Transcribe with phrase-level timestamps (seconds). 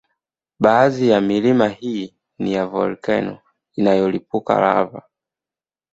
[0.59, 3.39] Baadhi ya milima hii ni ya volkano
[3.75, 5.03] inayolipuka lava